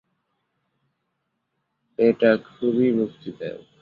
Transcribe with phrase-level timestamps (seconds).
[1.99, 3.63] এটা খুবই মুক্তিদায়ক।